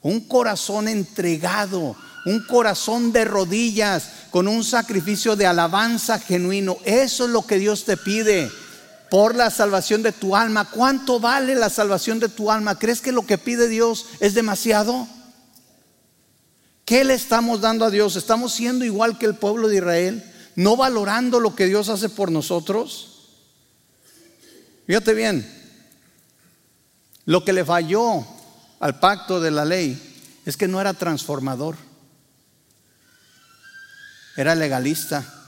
[0.00, 6.78] Un corazón entregado, un corazón de rodillas, con un sacrificio de alabanza genuino.
[6.84, 8.50] Eso es lo que Dios te pide
[9.12, 10.70] por la salvación de tu alma.
[10.70, 12.78] ¿Cuánto vale la salvación de tu alma?
[12.78, 15.06] ¿Crees que lo que pide Dios es demasiado?
[16.86, 18.16] ¿Qué le estamos dando a Dios?
[18.16, 20.24] ¿Estamos siendo igual que el pueblo de Israel?
[20.56, 23.28] ¿No valorando lo que Dios hace por nosotros?
[24.86, 25.46] Fíjate bien,
[27.26, 28.26] lo que le falló
[28.80, 31.76] al pacto de la ley es que no era transformador,
[34.38, 35.41] era legalista.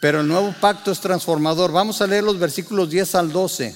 [0.00, 1.72] Pero el nuevo pacto es transformador.
[1.72, 3.74] Vamos a leer los versículos 10 al 12.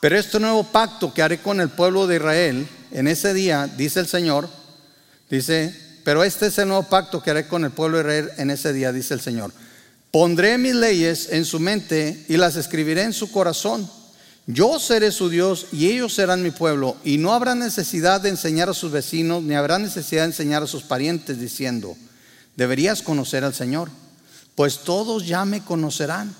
[0.00, 4.00] Pero este nuevo pacto que haré con el pueblo de Israel en ese día, dice
[4.00, 4.48] el Señor,
[5.28, 8.50] dice, pero este es el nuevo pacto que haré con el pueblo de Israel en
[8.50, 9.52] ese día, dice el Señor.
[10.10, 13.88] Pondré mis leyes en su mente y las escribiré en su corazón.
[14.46, 16.96] Yo seré su Dios y ellos serán mi pueblo.
[17.04, 20.66] Y no habrá necesidad de enseñar a sus vecinos, ni habrá necesidad de enseñar a
[20.66, 21.96] sus parientes diciendo,
[22.56, 23.90] deberías conocer al Señor,
[24.60, 26.36] pues todos ya me conocerán,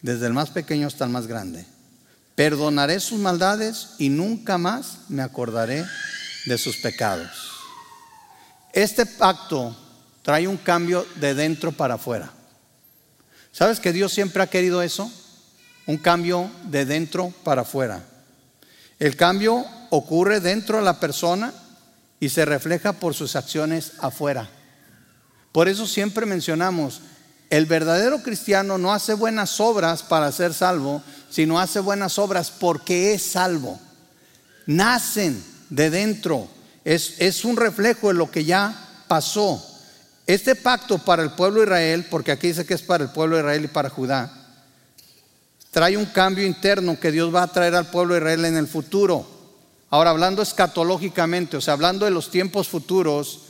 [0.00, 1.66] desde el más pequeño hasta el más grande.
[2.36, 5.84] Perdonaré sus maldades y nunca más me acordaré
[6.44, 7.28] de sus pecados.
[8.72, 9.76] Este pacto
[10.22, 12.30] trae un cambio de dentro para afuera.
[13.50, 15.10] ¿Sabes que Dios siempre ha querido eso?
[15.86, 18.00] Un cambio de dentro para afuera.
[19.00, 21.52] El cambio ocurre dentro de la persona
[22.20, 24.48] y se refleja por sus acciones afuera.
[25.50, 27.00] Por eso siempre mencionamos,
[27.50, 33.14] el verdadero cristiano no hace buenas obras para ser salvo, sino hace buenas obras porque
[33.14, 33.78] es salvo.
[34.66, 36.48] Nacen de dentro.
[36.84, 39.64] Es, es un reflejo de lo que ya pasó.
[40.26, 43.36] Este pacto para el pueblo de Israel, porque aquí dice que es para el pueblo
[43.36, 44.32] de Israel y para Judá,
[45.70, 48.66] trae un cambio interno que Dios va a traer al pueblo de Israel en el
[48.66, 49.24] futuro.
[49.88, 53.42] Ahora, hablando escatológicamente, o sea, hablando de los tiempos futuros,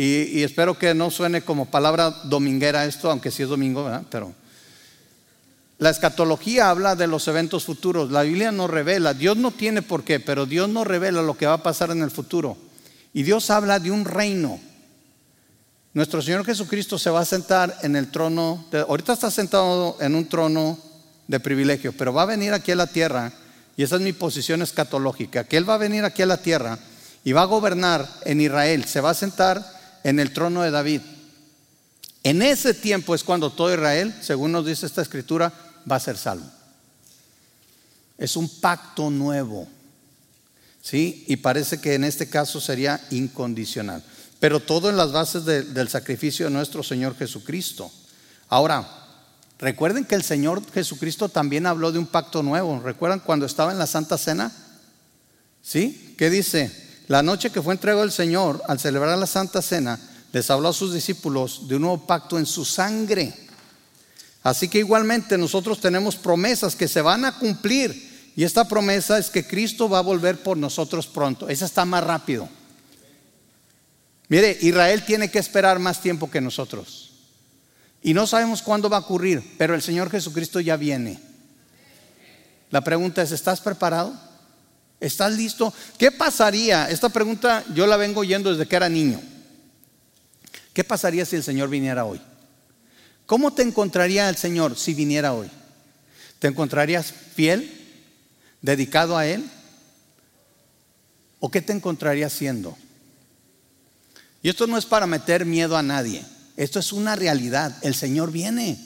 [0.00, 4.04] y, espero que no suene como palabra dominguera esto, aunque sí es domingo, ¿verdad?
[4.08, 4.32] Pero
[5.78, 8.12] la escatología habla de los eventos futuros.
[8.12, 11.46] La Biblia no revela, Dios no tiene por qué, pero Dios no revela lo que
[11.48, 12.56] va a pasar en el futuro.
[13.12, 14.60] Y Dios habla de un reino.
[15.94, 20.28] Nuestro Señor Jesucristo se va a sentar en el trono, ahorita está sentado en un
[20.28, 20.78] trono
[21.26, 23.32] de privilegio, pero va a venir aquí a la tierra,
[23.76, 26.78] y esa es mi posición escatológica, que Él va a venir aquí a la tierra
[27.24, 29.77] y va a gobernar en Israel, se va a sentar
[30.08, 31.02] en el trono de David.
[32.22, 35.52] En ese tiempo es cuando todo Israel, según nos dice esta escritura,
[35.90, 36.46] va a ser salvo.
[38.16, 39.68] Es un pacto nuevo.
[40.80, 41.24] ¿Sí?
[41.28, 44.02] Y parece que en este caso sería incondicional.
[44.40, 47.90] Pero todo en las bases del sacrificio de nuestro Señor Jesucristo.
[48.48, 48.88] Ahora,
[49.58, 52.80] recuerden que el Señor Jesucristo también habló de un pacto nuevo.
[52.80, 54.50] ¿Recuerdan cuando estaba en la Santa Cena?
[55.60, 56.14] ¿Sí?
[56.16, 56.87] ¿Qué dice?
[57.08, 59.98] La noche que fue entregado el Señor, al celebrar la Santa Cena,
[60.32, 63.34] les habló a sus discípulos de un nuevo pacto en su sangre.
[64.42, 68.32] Así que igualmente nosotros tenemos promesas que se van a cumplir.
[68.36, 71.48] Y esta promesa es que Cristo va a volver por nosotros pronto.
[71.48, 72.48] Esa está más rápido.
[74.28, 77.12] Mire, Israel tiene que esperar más tiempo que nosotros.
[78.02, 81.18] Y no sabemos cuándo va a ocurrir, pero el Señor Jesucristo ya viene.
[82.70, 84.27] La pregunta es, ¿estás preparado?
[85.00, 85.72] ¿Estás listo?
[85.96, 86.88] ¿Qué pasaría?
[86.90, 89.20] Esta pregunta yo la vengo oyendo desde que era niño.
[90.72, 92.20] ¿Qué pasaría si el Señor viniera hoy?
[93.26, 95.50] ¿Cómo te encontraría el Señor si viniera hoy?
[96.38, 97.70] ¿Te encontrarías fiel,
[98.62, 99.48] dedicado a Él?
[101.40, 102.76] ¿O qué te encontrarías siendo?
[104.42, 106.24] Y esto no es para meter miedo a nadie.
[106.56, 107.76] Esto es una realidad.
[107.82, 108.78] El Señor viene.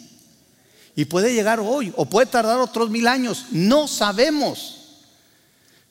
[0.94, 3.46] Y puede llegar hoy o puede tardar otros mil años.
[3.50, 4.81] No sabemos.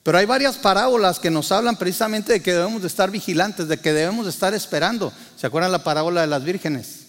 [0.02, 3.78] Pero hay varias parábolas que nos hablan precisamente de que debemos de estar vigilantes, de
[3.78, 5.12] que debemos de estar esperando.
[5.36, 7.06] ¿Se acuerdan la parábola de las vírgenes?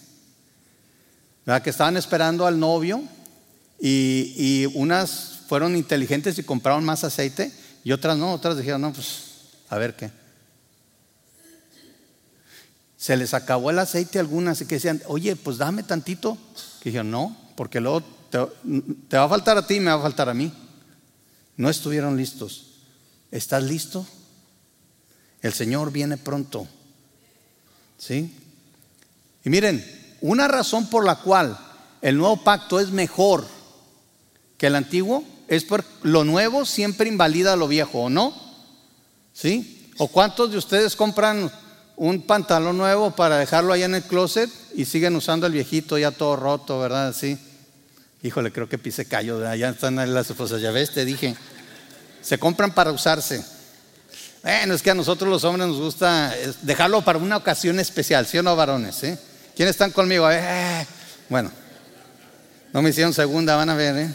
[1.62, 3.02] Que estaban esperando al novio
[3.80, 7.52] y, y, unas fueron inteligentes y compraron más aceite
[7.82, 9.24] y otras no, otras dijeron, no, pues
[9.68, 10.10] a ver qué.
[12.96, 16.38] Se les acabó el aceite a algunas y que decían, oye, pues dame tantito.
[16.80, 18.38] Que dijeron, no, porque luego te,
[19.08, 20.50] te va a faltar a ti y me va a faltar a mí.
[21.56, 22.73] No estuvieron listos.
[23.34, 24.06] ¿Estás listo?
[25.42, 26.68] El Señor viene pronto.
[27.98, 28.32] ¿Sí?
[29.44, 29.84] Y miren,
[30.20, 31.58] una razón por la cual
[32.00, 33.44] el nuevo pacto es mejor
[34.56, 38.32] que el antiguo es porque lo nuevo siempre invalida lo viejo, ¿o no?
[39.32, 39.90] ¿Sí?
[39.98, 41.50] ¿O cuántos de ustedes compran
[41.96, 46.12] un pantalón nuevo para dejarlo allá en el closet y siguen usando el viejito ya
[46.12, 47.12] todo roto, ¿verdad?
[47.12, 47.36] Sí.
[48.22, 51.34] Híjole, creo que pise callo, allá están las esposas, ya ves, te dije.
[52.24, 53.44] Se compran para usarse.
[54.42, 58.38] Bueno, es que a nosotros los hombres nos gusta dejarlo para una ocasión especial, ¿sí
[58.38, 58.94] o no, varones?
[58.96, 59.14] ¿sí?
[59.54, 60.30] ¿Quiénes están conmigo?
[60.30, 60.86] Eh,
[61.28, 61.50] bueno,
[62.72, 63.96] no me hicieron segunda, van a ver.
[63.96, 64.14] ¿eh?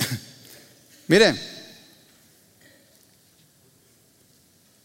[1.06, 1.38] Miren,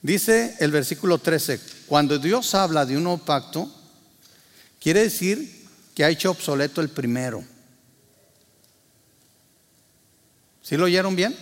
[0.05, 3.67] Dice el versículo 13, cuando Dios habla de un nuevo pacto,
[4.79, 7.43] quiere decir que ha hecho obsoleto el primero.
[10.61, 11.35] ¿Sí lo oyeron bien?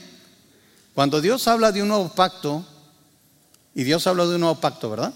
[0.93, 2.65] Cuando Dios habla de un nuevo pacto,
[3.75, 5.13] y Dios habla de un nuevo pacto, ¿verdad?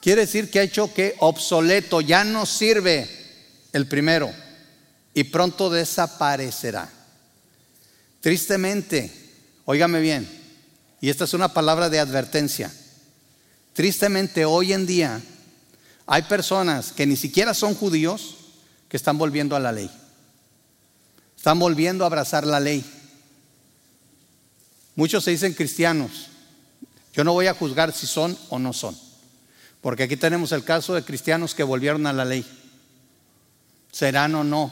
[0.00, 3.08] Quiere decir que ha hecho que obsoleto, ya no sirve
[3.72, 4.32] el primero
[5.14, 6.90] y pronto desaparecerá.
[8.20, 9.12] Tristemente,
[9.64, 10.28] óigame bien,
[11.00, 12.72] y esta es una palabra de advertencia.
[13.72, 15.20] Tristemente hoy en día
[16.06, 18.36] hay personas que ni siquiera son judíos
[18.88, 19.90] que están volviendo a la ley.
[21.36, 22.84] Están volviendo a abrazar la ley.
[25.00, 26.28] Muchos se dicen cristianos.
[27.14, 28.94] Yo no voy a juzgar si son o no son.
[29.80, 32.44] Porque aquí tenemos el caso de cristianos que volvieron a la ley.
[33.90, 34.70] Serán o no.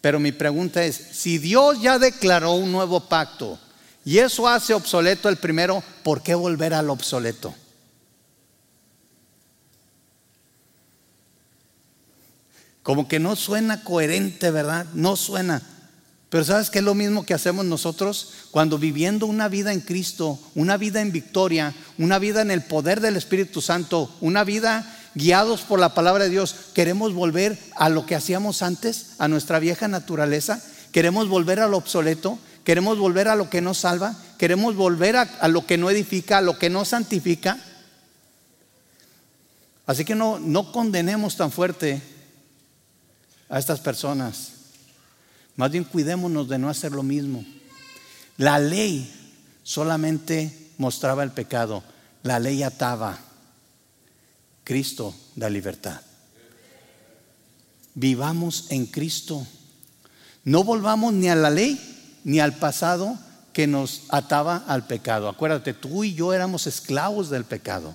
[0.00, 3.56] Pero mi pregunta es, si Dios ya declaró un nuevo pacto,
[4.04, 7.54] y eso hace obsoleto el primero, ¿por qué volver al obsoleto?
[12.82, 14.86] Como que no suena coherente, ¿verdad?
[14.92, 15.62] No suena.
[16.34, 18.32] Pero ¿sabes qué es lo mismo que hacemos nosotros?
[18.50, 23.00] Cuando viviendo una vida en Cristo, una vida en victoria, una vida en el poder
[23.00, 28.04] del Espíritu Santo, una vida guiados por la palabra de Dios, queremos volver a lo
[28.04, 33.48] que hacíamos antes, a nuestra vieja naturaleza, queremos volver al obsoleto, Queremos volver a lo
[33.48, 34.16] que nos salva.
[34.38, 37.58] Queremos volver a, lo que no edifica, a lo que no santifica.
[39.86, 42.00] Así que no, no condenemos tan fuerte
[43.50, 44.63] a estas personas.
[45.56, 47.44] Más bien cuidémonos de no hacer lo mismo.
[48.36, 49.12] La ley
[49.62, 51.82] solamente mostraba el pecado.
[52.22, 53.18] La ley ataba.
[54.64, 56.00] Cristo da libertad.
[57.94, 59.46] Vivamos en Cristo.
[60.42, 61.78] No volvamos ni a la ley
[62.24, 63.16] ni al pasado
[63.52, 65.28] que nos ataba al pecado.
[65.28, 67.94] Acuérdate, tú y yo éramos esclavos del pecado.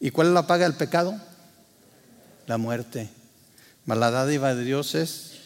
[0.00, 1.18] ¿Y cuál es la paga del pecado?
[2.46, 3.08] La muerte.
[3.86, 5.37] Mas la dádiva de Dios es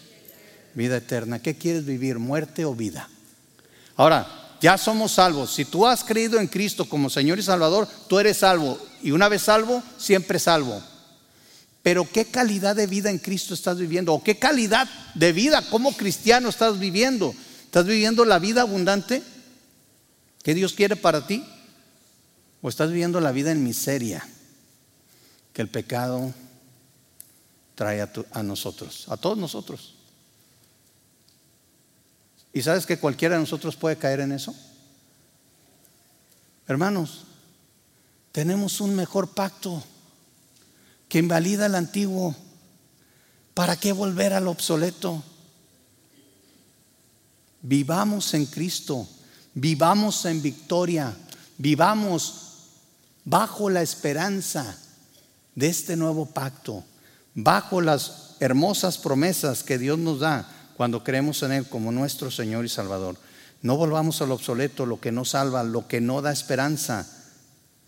[0.74, 1.40] Vida eterna.
[1.40, 2.18] ¿Qué quieres vivir?
[2.18, 3.08] ¿Muerte o vida?
[3.96, 4.26] Ahora,
[4.62, 5.52] ya somos salvos.
[5.52, 8.78] Si tú has creído en Cristo como Señor y Salvador, tú eres salvo.
[9.02, 10.80] Y una vez salvo, siempre salvo.
[11.82, 14.14] Pero ¿qué calidad de vida en Cristo estás viviendo?
[14.14, 17.34] ¿O qué calidad de vida como cristiano estás viviendo?
[17.64, 19.22] ¿Estás viviendo la vida abundante
[20.44, 21.44] que Dios quiere para ti?
[22.60, 24.24] ¿O estás viviendo la vida en miseria
[25.52, 26.32] que el pecado
[27.74, 29.94] trae a, a nosotros, a todos nosotros?
[32.52, 34.54] ¿Y sabes que cualquiera de nosotros puede caer en eso?
[36.66, 37.24] Hermanos,
[38.30, 39.82] tenemos un mejor pacto
[41.08, 42.34] que invalida el antiguo.
[43.54, 45.22] ¿Para qué volver al obsoleto?
[47.62, 49.06] Vivamos en Cristo,
[49.54, 51.14] vivamos en victoria,
[51.58, 52.34] vivamos
[53.24, 54.76] bajo la esperanza
[55.54, 56.82] de este nuevo pacto,
[57.34, 62.64] bajo las hermosas promesas que Dios nos da cuando creemos en Él como nuestro Señor
[62.64, 63.16] y Salvador.
[63.62, 67.06] No volvamos al obsoleto, lo que no salva, lo que no da esperanza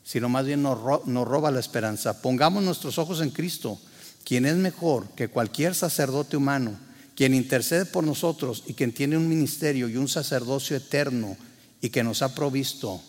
[0.05, 2.21] sino más bien nos, roba la esperanza.
[2.21, 3.81] Pongamos nuestros ojos en Cristo,
[4.23, 6.79] quien es mejor que cualquier sacerdote humano,
[7.17, 11.37] quien intercede por nosotros y quien tiene un ministerio y un sacerdocio eterno
[11.81, 13.01] y que nos ha provisto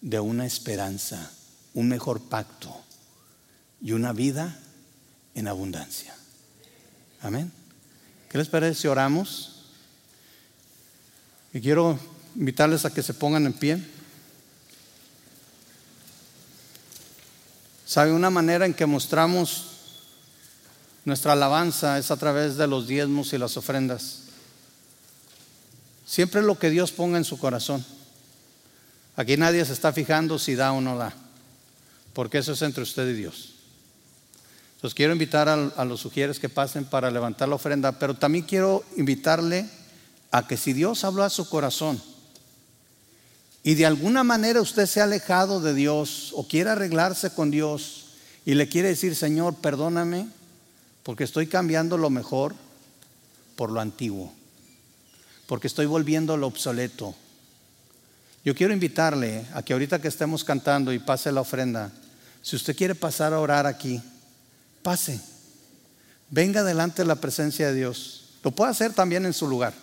[0.00, 1.30] de una esperanza,
[1.74, 2.74] un mejor pacto
[3.82, 4.58] y una vida
[5.34, 6.14] en abundancia.
[7.20, 7.59] Amén.
[8.30, 9.64] ¿Qué les parece si oramos?
[11.52, 11.98] Y quiero
[12.36, 13.84] invitarles a que se pongan en pie.
[17.84, 18.12] ¿Sabe?
[18.12, 19.64] Una manera en que mostramos
[21.04, 24.20] nuestra alabanza es a través de los diezmos y las ofrendas.
[26.06, 27.84] Siempre lo que Dios ponga en su corazón.
[29.16, 31.12] Aquí nadie se está fijando si da o no da,
[32.12, 33.59] porque eso es entre usted y Dios.
[34.80, 38.46] Entonces quiero invitar a, a los sugieres que pasen para levantar la ofrenda, pero también
[38.46, 39.68] quiero invitarle
[40.30, 42.00] a que si Dios habló a su corazón,
[43.62, 48.06] y de alguna manera usted se ha alejado de Dios o quiere arreglarse con Dios
[48.46, 50.28] y le quiere decir, Señor, perdóname
[51.02, 52.54] porque estoy cambiando lo mejor
[53.56, 54.32] por lo antiguo,
[55.46, 57.14] porque estoy volviendo lo obsoleto.
[58.46, 61.92] Yo quiero invitarle a que ahorita que estemos cantando y pase la ofrenda,
[62.40, 64.00] si usted quiere pasar a orar aquí,
[64.82, 65.20] pase.
[66.30, 68.30] Venga delante de la presencia de Dios.
[68.42, 69.74] Lo puede hacer también en su lugar.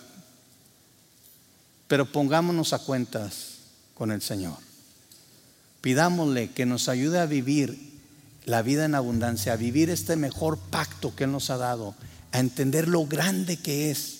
[1.86, 3.58] Pero pongámonos a cuentas
[3.94, 4.56] con el Señor.
[5.80, 7.78] Pidámosle que nos ayude a vivir
[8.44, 11.94] la vida en abundancia, a vivir este mejor pacto que Él nos ha dado,
[12.32, 14.18] a entender lo grande que es,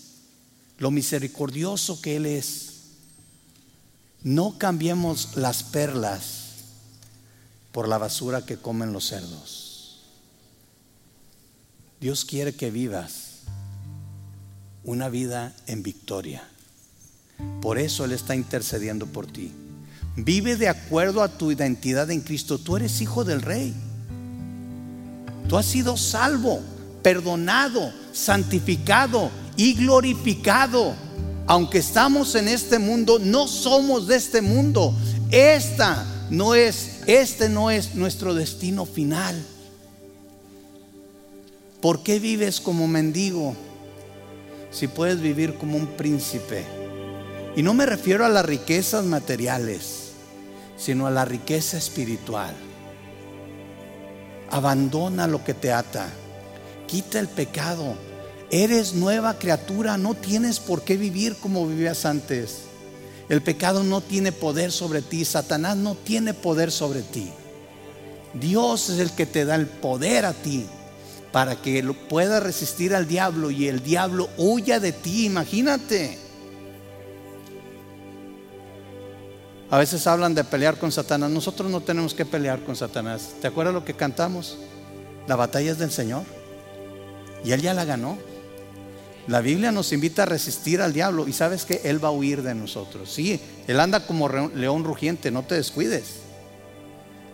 [0.79, 2.67] lo misericordioso que Él es.
[4.23, 6.49] No cambiemos las perlas
[7.73, 9.68] por la basura que comen los cerdos.
[12.01, 13.41] Dios quiere que vivas
[14.85, 16.43] una vida en victoria.
[17.61, 19.53] Por eso Él está intercediendo por ti.
[20.17, 22.59] Vive de acuerdo a tu identidad en Cristo.
[22.59, 23.75] Tú eres hijo del rey.
[25.49, 26.61] Tú has sido salvo,
[27.03, 30.95] perdonado, santificado y glorificado.
[31.47, 34.95] Aunque estamos en este mundo, no somos de este mundo.
[35.31, 39.37] Esta no es, este no es nuestro destino final.
[41.81, 43.55] ¿Por qué vives como mendigo
[44.71, 46.65] si puedes vivir como un príncipe?
[47.57, 50.09] Y no me refiero a las riquezas materiales
[50.79, 52.55] sino a la riqueza espiritual.
[54.51, 56.09] Abandona lo que te ata.
[56.87, 57.97] Quita el pecado.
[58.51, 59.99] Eres nueva criatura.
[59.99, 62.61] No tienes por qué vivir como vivías antes.
[63.29, 65.25] El pecado no tiene poder sobre ti.
[65.25, 67.29] Satanás no tiene poder sobre ti.
[68.33, 70.65] Dios es el que te da el poder a ti
[71.33, 75.27] para que puedas resistir al diablo y el diablo huya de ti.
[75.27, 76.19] Imagínate.
[79.71, 81.31] A veces hablan de pelear con Satanás.
[81.31, 83.35] Nosotros no tenemos que pelear con Satanás.
[83.41, 84.57] ¿Te acuerdas lo que cantamos?
[85.27, 86.23] La batalla es del Señor.
[87.45, 88.17] Y Él ya la ganó.
[89.27, 92.43] La Biblia nos invita a resistir al diablo y sabes que Él va a huir
[92.43, 93.13] de nosotros.
[93.13, 96.21] Sí, Él anda como león rugiente, no te descuides.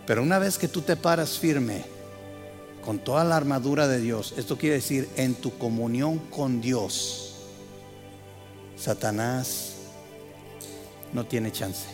[0.05, 1.94] Pero una vez que tú te paras firme
[2.85, 7.33] con toda la armadura de Dios, esto quiere decir en tu comunión con Dios,
[8.77, 9.71] Satanás
[11.11, 11.87] no tiene chance.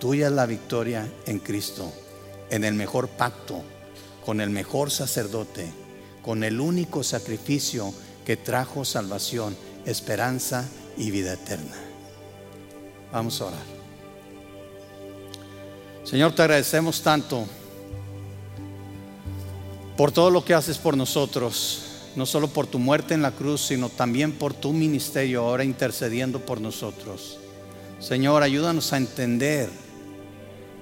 [0.00, 1.92] Tuya es la victoria en Cristo,
[2.50, 3.62] en el mejor pacto,
[4.26, 5.72] con el mejor sacerdote,
[6.24, 11.76] con el único sacrificio que trajo salvación, esperanza y vida eterna.
[13.12, 13.82] Vamos a orar.
[16.02, 17.46] Señor, te agradecemos tanto
[19.96, 21.88] por todo lo que haces por nosotros.
[22.14, 26.40] no solo por tu muerte en la cruz, sino también por tu ministerio ahora intercediendo
[26.40, 27.38] por nosotros.
[28.00, 29.70] Señor, ayúdanos a entender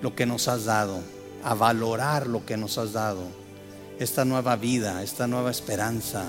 [0.03, 1.01] lo que nos has dado,
[1.45, 3.23] a valorar lo que nos has dado,
[4.01, 6.25] esta nueva vida, esta nueva esperanza,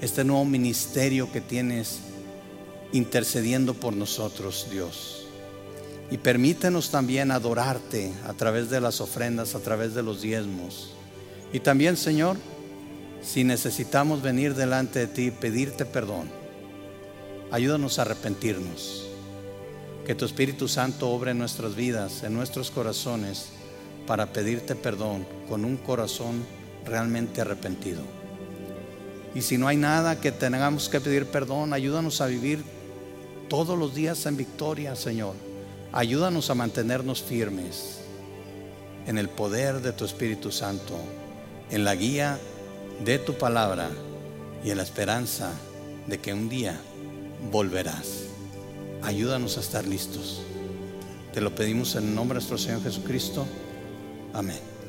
[0.00, 1.98] este nuevo ministerio que tienes
[2.92, 5.26] intercediendo por nosotros, Dios.
[6.10, 10.94] Y permítenos también adorarte a través de las ofrendas, a través de los diezmos.
[11.52, 12.36] Y también, Señor,
[13.22, 16.30] si necesitamos venir delante de ti y pedirte perdón,
[17.50, 19.06] ayúdanos a arrepentirnos.
[20.06, 23.50] Que tu Espíritu Santo obre en nuestras vidas, en nuestros corazones,
[24.06, 26.44] para pedirte perdón con un corazón
[26.84, 28.02] realmente arrepentido.
[29.34, 32.64] Y si no hay nada que tengamos que pedir perdón, ayúdanos a vivir
[33.48, 35.34] todos los días en victoria, Señor.
[35.92, 37.98] Ayúdanos a mantenernos firmes
[39.06, 40.96] en el poder de tu Espíritu Santo,
[41.70, 42.38] en la guía
[43.04, 43.90] de tu palabra
[44.64, 45.52] y en la esperanza
[46.06, 46.78] de que un día
[47.50, 48.24] volverás.
[49.02, 50.42] Ayúdanos a estar listos.
[51.32, 53.46] Te lo pedimos en nombre de nuestro Señor Jesucristo.
[54.34, 54.79] Amén.